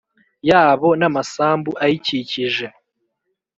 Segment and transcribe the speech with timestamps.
[0.49, 2.65] Yabo n amasambu ayikikije